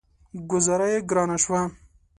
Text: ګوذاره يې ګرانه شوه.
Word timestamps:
ګوذاره 0.49 0.87
يې 0.93 0.99
ګرانه 1.09 1.37
شوه. 1.43 1.61